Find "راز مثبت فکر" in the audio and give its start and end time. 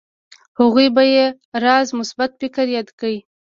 1.63-2.65